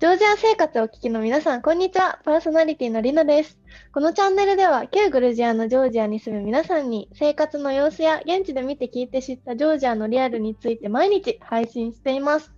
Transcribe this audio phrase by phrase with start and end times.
[0.00, 2.20] ジョージア生活をお聞きの皆さん、こんにちは。
[2.24, 3.58] パーソナリティのりなです。
[3.92, 12.50] このチャンネルでは、旧グルジアのジョージアに住む皆さんに、生活の様子や現地で見て聞いて知ったジョージアのリアルについて毎日配信しています。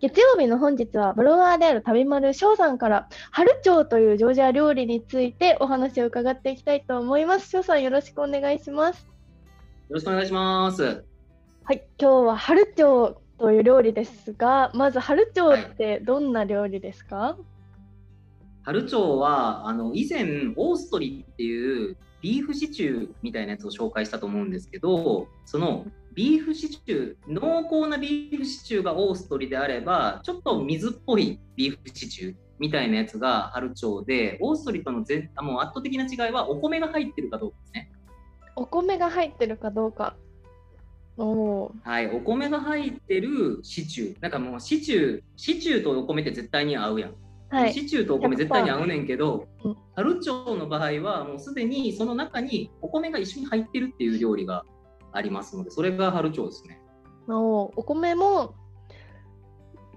[0.00, 7.50] 月曜日の本日は、ブロワーである旅丸翔さんから、春蝶というジョージア料理についてお話を伺っていきたいと思います。
[7.50, 9.06] 翔さん、よろしくお願いします。
[9.90, 11.04] よろしくお願いします。
[11.64, 17.44] はい、今日は春蝶という料理ですが、まず春蝶ってどんな料理ですか、はい、
[18.62, 20.24] 春蝶はあの以前
[20.56, 37.92] オーストリっていうビーフシチューみたいなやつを紹介したと思うんですけどそのビーフシチュー濃厚なビーフシチューがオーストリであればちょっと水っぽいビーフシチューみたいなやつが春蝶でオーストリとのぜもう圧倒的な違いはお米が入ってるかどうかですね。
[38.56, 40.16] お米が入ってるかどうか
[41.18, 44.20] おはい、お米が入ってるシチュー。
[44.20, 47.14] なんかもうシチュー、シチューとお米って絶対に合うやん。
[47.48, 49.46] はい、シチューとお米絶対に合うねんけど、
[49.94, 54.64] 春町の場合はもうすでにその中にお米が一緒に入ってるっていう料理が
[55.12, 56.80] ありますので、それが春町ですね。
[57.28, 58.54] おお米も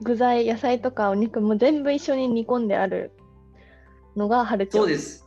[0.01, 3.11] 具材、野菜とかお肉も全部一緒に煮込んである
[4.15, 4.77] のが春町。
[4.77, 5.25] そうです。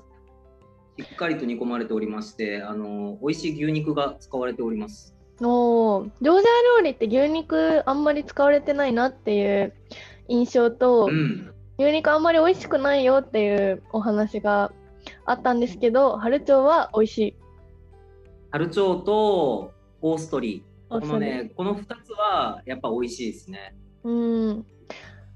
[0.99, 5.15] しっかりと煮込まれておりまして、あの美味しい牛肉が使われております。
[5.49, 9.75] おジョージア料理って牛肉あんまり使われてないなっていう
[10.29, 14.73] 印象と、うん、牛肉あんまり美味しくないよっていうお話が
[15.25, 17.37] あったんですけど春蝶は美味しい。
[18.51, 21.01] 春蝶とオーストリー。
[21.01, 23.75] このねこの2つはやっぱ美味しいですね。
[24.05, 24.67] うん。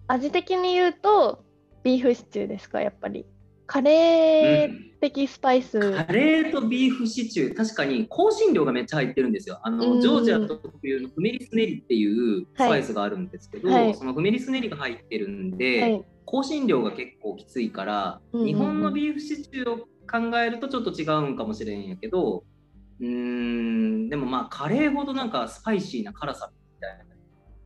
[0.06, 1.44] 味的に言うと
[1.82, 3.26] ビーフシチューですかやっぱり
[3.66, 7.54] カレー的スパイス、うん、カレーとビーフシチュー。
[7.54, 9.58] 確かに香辛料がめっちゃ入ってるんですよ。
[9.62, 19.78] あのジョージア特有のフメリスネリっていうスパイスがあるんですけど、はい、そのフメリスネリが入ってるんで、はい、香辛料が結構きついから、うん、日本のビーフシチューを
[20.08, 22.44] 考えるとちょっと違うんかもしれんやけど
[23.00, 27.10] うんでもまあカレーほどなんかスパイシーな辛さみたいなの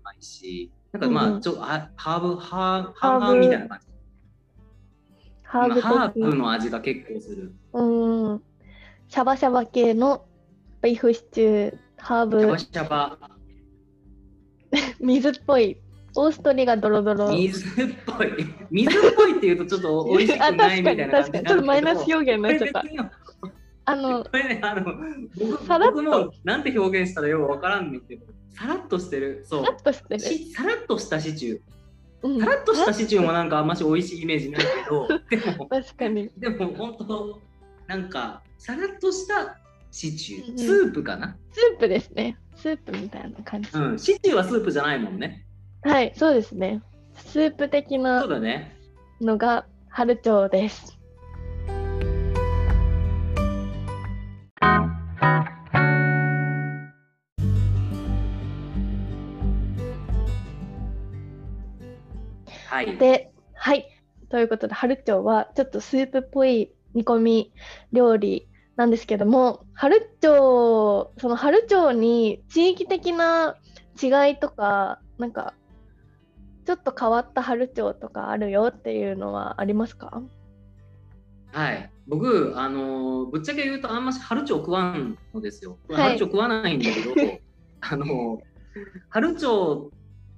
[0.04, 2.36] ないしなんかまあちょっとハーブ。
[2.36, 3.89] ハーブみたいな感じ
[5.50, 7.52] ハーブハーブの味が結構する。
[7.72, 8.42] うん。
[9.08, 10.24] シャバシャバ系の
[10.80, 12.40] ビーフシチュー、ハーブ。
[12.40, 13.18] シャバシャバ。
[15.00, 15.76] 水っぽい。
[16.14, 17.32] オーストリがドロドロ。
[17.32, 18.30] 水っぽい。
[18.70, 22.84] 水っぽいっていうとちょっと美味しくないみたいな確かに、ちょっとマイナス表現になっちゃった。
[23.86, 24.84] あの、これね、あの、
[25.36, 29.44] 僕さらっともなんて表現したらよくわからんねんけど、さらっとしてる。
[29.48, 29.64] そう。
[29.64, 30.20] さらっとしてる。
[30.54, 31.60] さらっとしたシチュー。
[32.22, 36.30] さらっとしたシチューもなんかあんまし美味しいイメージないけど、 でも、確かに。
[36.36, 37.40] でも本当、
[37.86, 39.58] なんか、さらっとした
[39.90, 41.36] シチュー、スープかな？
[41.52, 42.36] スープですね。
[42.56, 43.70] スープみたいな感じ。
[43.72, 45.46] うん、シチューはスープじゃないもんね。
[45.82, 46.82] はい、そうですね。
[47.14, 48.26] スープ的な
[49.20, 50.99] のが春蝶です。
[62.70, 63.88] はい、で、はい。
[64.30, 67.52] ということで、春蝶はちょっとスープっぽい煮込み
[67.92, 73.56] 料理なんですけども、春蝶、その春蝶に地域的な
[74.00, 75.54] 違いとか、なんか、
[76.64, 80.22] ちょっと変わった春蝶とかあるよっていうのはありますか？
[81.50, 81.90] はい。
[82.06, 87.40] 僕あのぶっちゃけ言うとあんまし春蝶食わんのですよ、はい、春蝶食わないんだけど
[87.80, 88.40] あの
[89.08, 89.34] 春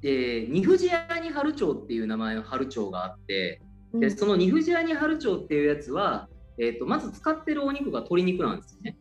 [0.03, 3.61] 蝶で二富士屋に春町っていう名前の春町があって
[3.95, 8.97] でその二富士屋に春町っていうやつは、えーと、まず使ってるお肉が鶏肉なんですね。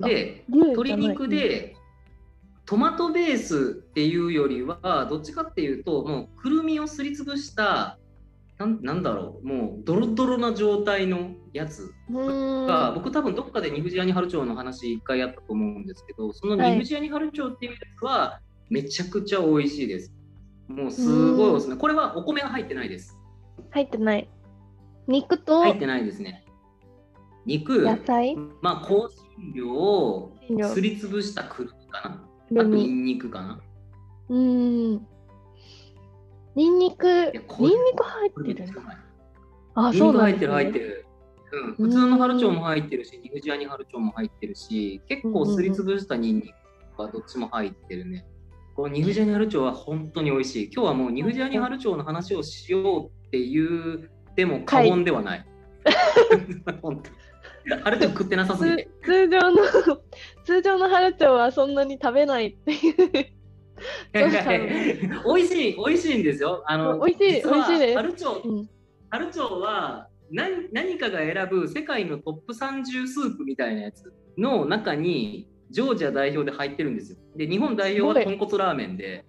[0.00, 1.76] で鶏肉で
[2.66, 7.98] トマトベースっていうよりはどっちかっていうともうくるみをすりつぶした
[8.58, 18.40] なんだろうもうドロドロな状態のやつが僕多分どっかで二富士屋に春町の話一回やったと思うんですけどその二富士屋に春町っていうやつは
[18.70, 20.12] めちゃくちゃ美味しいです。
[20.68, 21.76] もうすごいおすすめ。
[21.76, 23.18] これはお米は入ってないです。
[23.70, 24.28] 入ってない。
[25.06, 26.44] 肉と入ってないですね。
[27.44, 28.36] 肉、野菜？
[28.62, 28.94] まあ、香
[29.36, 30.32] 辛料を
[30.72, 32.62] すりつぶしたくるみかな。
[32.62, 33.60] あとニンニクかな。
[34.30, 35.06] うん。
[36.54, 37.38] ニンニク、ニンニ
[37.96, 38.68] ク入ってる？
[39.74, 41.06] あ、そう入ってる入ってる。
[41.52, 46.54] うん、普通の春蝶も入ってるし、ニフジアニ春蝶も入ってるし、結構すりつぶしたニンニ
[46.96, 48.24] クはどっちも入ってるね。
[48.74, 50.70] このニフジャニハは本当に美味しい。
[50.72, 55.46] 今日はもうニフジャニハの話をしようっていうでも過言ではない。
[56.82, 57.10] 本当
[57.84, 58.88] ハルチョ食ってなさすぎて。
[59.04, 59.56] 通常の
[60.44, 62.96] 通常のハルチョはそんなに食べないっていう
[64.12, 66.64] 美味しい美味しいんですよ。
[66.66, 68.70] あの美味しい美味しいです春町うん
[69.10, 77.18] 春町は何何かが選ぶ世界のトップ30スープみたいなやつの中にジョージア代表で入ってるんですよ。
[77.36, 79.24] で日本代表は豚骨ラーメンで。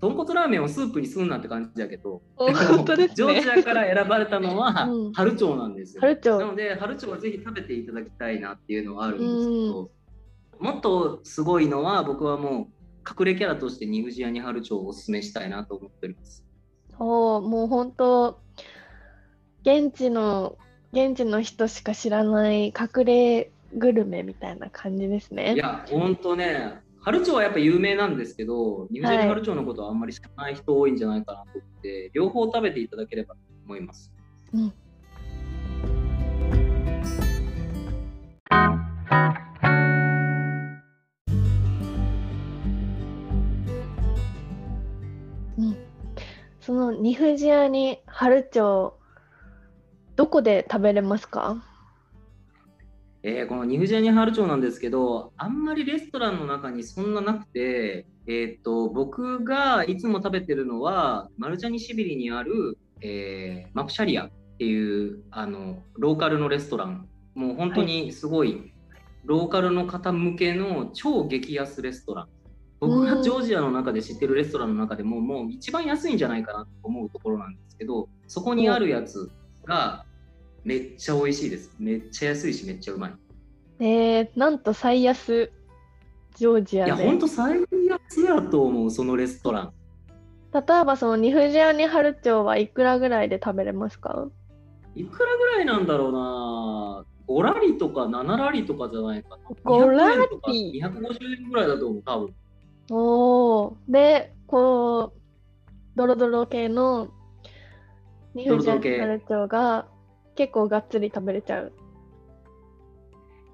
[0.00, 6.00] 豚骨ラーメンをスープにすんなって感じだけど、本当ですねジョージアから選ばれたのはうん春町なんですよ。
[6.00, 9.90] 春町なので春町はぜひ食べていただきたいなっていうのはあるんですけど、
[10.58, 16.44] もっとすごいのは僕はもう隠れキャラとしてニフジアニ春町をおすすめしたいなと思っております。
[16.98, 18.40] おもう本当
[19.60, 20.58] 現地の
[20.92, 25.54] 現地の人しか知らない隠れグルメみたいな感じですね。
[25.54, 34.12] いや本当ね春町はやっぱ有名なんですけどニフジアニ春町のことはあんまり知らない人多いんじゃないかなと思って、両方食べていただければと思います。
[34.52, 34.72] うん
[45.58, 45.76] うん、
[46.60, 48.94] そのニフジアニ春町
[50.14, 51.64] どこで食べれますか？
[53.22, 67.08] えーこのニフジアニ春町なんですけどあんまりレストランの中にそんななくて、えー、と僕がいつも食べてるのはマルジャニシビリにある、えーマプシャリアっていうあのローカルのレストラン。
[67.34, 68.72] もう本当にすごい、
[69.24, 72.28] ローカルの方向けの超激安レストラン。
[72.78, 79.30] 僕がジョージアの中で知ってるレストランの中でももう一番安いんじゃないかなと思うところなんですけどそこにあるやつ
[79.64, 80.04] が
[80.64, 81.74] めっちゃ美味しいです。
[81.78, 83.14] めっちゃ安いしめっちゃうまい。
[83.80, 85.50] えー、なんと最安
[86.36, 89.72] ジョージアいや、でほんと最安やと思う、そのレストラン。
[90.52, 94.28] 例えばそのニフジアニ春町はいくらぐらいで食べれますか？
[94.94, 97.04] いくらぐらいなんだろうな。
[97.28, 99.36] 5ラリとか7ラリとかじゃないかな。
[99.64, 100.14] 5ラリ。
[100.14, 102.34] 200円とか250円ぐらいだと思う、多分。
[102.90, 105.20] おおでこう
[105.96, 107.08] ドロドロ系の
[108.34, 109.86] ニフジアニ春町が
[110.34, 111.72] 結構がっつり食べれちゃう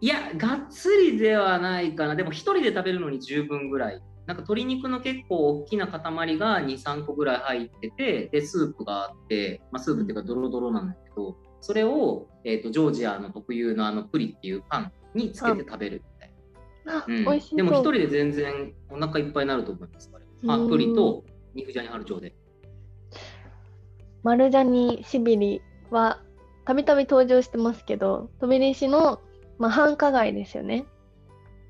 [0.01, 2.15] いや、がっつりではないかな。
[2.15, 4.03] でも、一人で食べるのに十分ぐらい。
[4.27, 16.33] なんか鶏肉の結構大きな塊が2、3個ぐらい入ってて、で、スープがあって、まあ、スープっていうかドロドロなんだけど、それを、えー、とジョージアの特有のあのプリっていうパンにつけて食べるみたい
[16.85, 16.99] な。
[16.99, 20.11] あ、うんでも一人で全然お腹いっぱいになると思います。
[20.15, 20.19] あ
[20.57, 22.35] れプリとニフジャニハル町で。
[24.23, 26.21] マルジャニシビリは
[26.69, 29.23] たびたび登場してますけど飛び出しの、
[29.59, 30.85] まあ、繁華街ですよね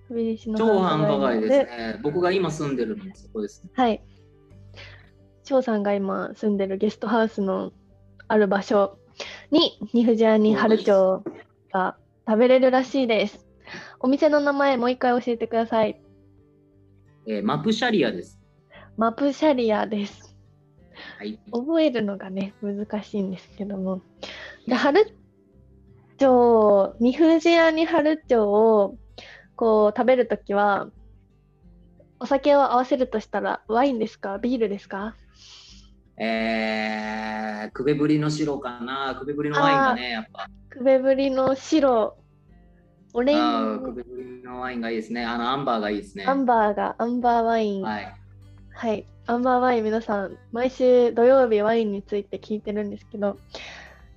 [0.08, 2.00] 飛び出しの超繁華街ですね。
[2.02, 3.70] 僕が今住んでるのもそこですね。
[3.74, 4.02] はい
[5.44, 7.72] 翔さんが今住んでるゲストハウスの
[8.26, 8.98] ある場所
[9.52, 11.22] にニフジャニ春町
[11.72, 11.96] が
[12.26, 13.46] 食べれるらしいです
[14.00, 16.00] お店の名前もう一回教えてください
[17.28, 18.36] えーマプシャリアです。
[18.96, 20.36] マプシャリアです
[21.18, 21.38] はい。
[21.52, 24.02] 覚えるのがね難しいんですけども
[24.68, 25.14] で春
[26.18, 28.98] 町ニフジアニ春町を
[29.56, 30.88] こう食べるときは
[32.20, 34.36] お酒を合わせるとしたらワインですか？
[34.36, 35.16] ビールですか？
[36.18, 39.16] えー、くべぶりの白かな。
[39.18, 40.50] くべぶりのワインがね、やっぱ。
[40.68, 42.18] くべぶりの白
[43.14, 45.24] オレンあーくべぶりのワインがいいですね。
[45.24, 46.26] あの、アンバーがいいですね。
[46.26, 48.14] アンバーがアンバーワインはい。
[48.74, 53.36] はい、アンバーワイン皆さん毎週土曜日ワインについて聞いてるんですけど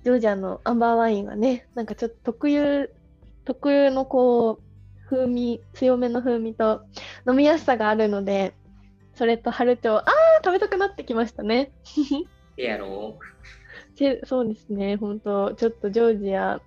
[0.04, 2.90] ジョージアのアンバーワインはねなんかちょっと特有
[3.44, 6.82] 特有のこう風味強めの風味と
[7.28, 8.54] 飲みやすさがあるので
[9.14, 11.70] それと春町あー食べたくなってきましたね。
[12.56, 13.18] ええやろ？
[13.94, 14.96] ちそうですね。
[14.96, 16.60] 本当ちょっとジョージア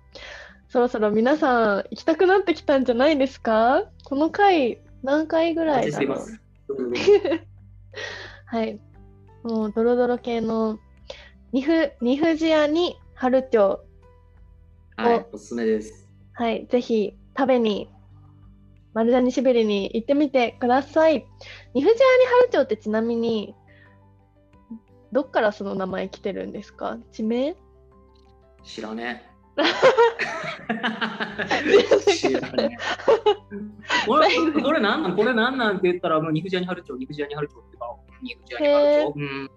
[0.68, 3.84] そろそろ皆さん行きたくなってきたんじゃないですか？
[4.04, 6.14] この回何回ぐおらいだろ
[6.68, 6.92] う？
[8.46, 8.78] はい。
[9.42, 10.78] もうドロドロ系の
[11.52, 13.80] ニフニフジアに春町。
[14.96, 16.06] はい、おすすめです。
[16.34, 16.66] はい。
[16.68, 17.90] ぜひ食べに、
[18.92, 21.26] マルジャニシビリに行ってみてください。
[21.74, 22.00] ニフジアに
[22.50, 23.54] 春町ってちなみに、
[25.12, 26.98] どっからその名前来てるんですか？
[27.10, 27.56] 地名？
[28.62, 29.22] 知らね
[29.56, 29.62] え。
[32.12, 32.76] 知らねえ。
[34.06, 34.28] これ、
[34.62, 35.16] これなんなん？
[35.16, 35.78] これなんなん？
[35.78, 39.50] って言ったら、もう肉じゃに春町、肉じゃに春町ってから、肉じゃに春町、うん、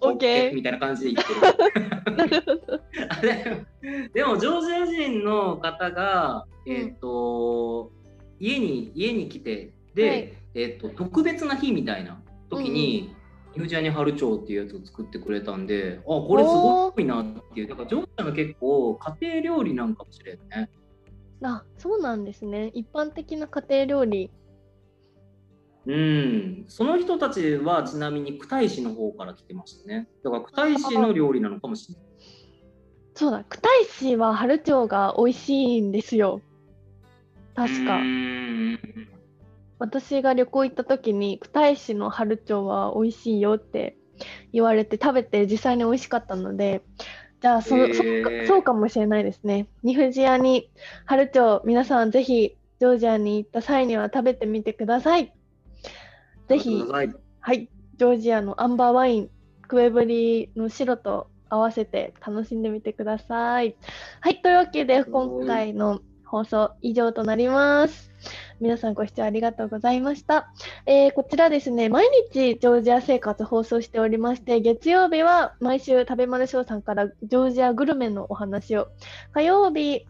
[0.00, 1.34] オッケーみたいな感じで言って
[1.80, 2.80] る。
[3.82, 7.90] で でも、ジョージア人の方が、えっ、と、
[8.38, 13.14] 家に、家に来て、で、はいえっ、と、特別な日みたいな時に、
[13.56, 17.68] ニュージャニ春町っていうやつを作ってくれたんで、あ、これすごいなっていう。
[17.68, 20.70] だから、ジョージアの結構、家庭料理なんかもしれんね。
[21.42, 22.70] あ、そうなんですね。
[22.74, 24.30] 一般的な家庭料理。
[25.86, 30.08] うん、その人たちはちなみに九太子の方から来てましたね。
[30.22, 32.04] だから九太子の料理なのかもしれない。
[33.14, 36.40] そうだ、九太子は春町が美味しいんですよ。
[37.54, 38.00] 確か。
[39.78, 43.96] 私が旅行行った時に九太子の春町は美味しいよって
[44.52, 46.82] 言われて食べて実際に美味しかったので
[47.40, 48.02] じゃあそ,、そ
[48.46, 49.68] そうかもしれないですね。
[49.82, 50.70] 二富士屋に
[51.06, 55.32] 春町皆さんぜひジョージアに行った際には食べてみてください。
[56.50, 59.30] ぜひ、はい、ジョージアのアンバーワイン、
[59.68, 63.76] クエブリの白と合わせて楽しんでみてください。
[64.20, 68.10] はい、というわけで今回の放送以上となります。
[68.58, 70.52] 皆さんご視聴ありがとうございました。
[70.86, 78.88] えー、こちらですね、毎日ジョージア生活放送しておりまして、月曜日は毎週食べ丸翔さんからジョージアグルメのお話を、
[79.32, 80.04] 火曜日、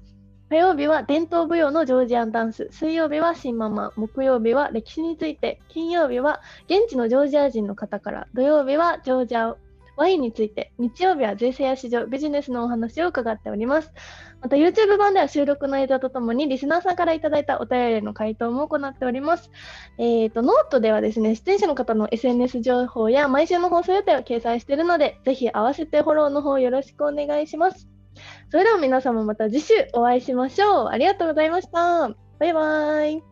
[0.50, 9.56] 火曜日は伝統舞踊のジョージアンダンス、水曜日は新ママ、木曜日は歴史について、金曜日は現地のジョージア人の方から、土曜日はジョージア
[9.96, 13.92] ワインについて、日曜日は税制や市場、ビジネスのお話を伺っております。
[14.40, 19.52] また YouTube 版では収録の映像とともにリスナーさんからいただいたお便りの回答も行っております。
[19.98, 27.99] えっ、ー、と、ノートではですね、出演者の方の SNS 情報や毎週の放送予定を掲載しているので、ぜひ合わせてフォローの方よろしくお願いします。
[28.50, 30.88] それでは皆様また次週お会いしましょう。
[30.88, 32.08] ありがとうございました。
[32.38, 33.29] バイバーイ。